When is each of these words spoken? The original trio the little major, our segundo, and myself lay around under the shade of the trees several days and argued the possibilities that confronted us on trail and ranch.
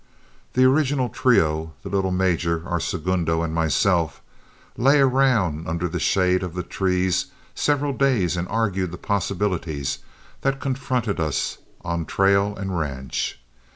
The 0.53 0.63
original 0.65 1.09
trio 1.09 1.73
the 1.83 1.89
little 1.89 2.09
major, 2.09 2.67
our 2.67 2.79
segundo, 2.79 3.43
and 3.43 3.53
myself 3.53 4.19
lay 4.75 4.97
around 4.99 5.67
under 5.67 5.87
the 5.87 5.99
shade 5.99 6.41
of 6.41 6.55
the 6.55 6.63
trees 6.63 7.27
several 7.53 7.93
days 7.93 8.35
and 8.35 8.47
argued 8.47 8.89
the 8.89 8.97
possibilities 8.97 9.99
that 10.41 10.59
confronted 10.59 11.19
us 11.19 11.59
on 11.85 12.05
trail 12.05 12.55
and 12.57 12.79
ranch. 12.79 13.39